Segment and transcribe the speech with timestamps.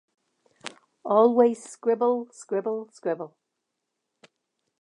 [1.05, 3.37] Always scribble, scribble, scribble!